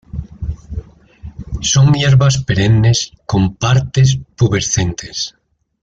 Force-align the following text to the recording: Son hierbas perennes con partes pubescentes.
Son 1.61 1.93
hierbas 1.93 2.39
perennes 2.39 3.11
con 3.27 3.55
partes 3.55 4.17
pubescentes. 4.35 5.35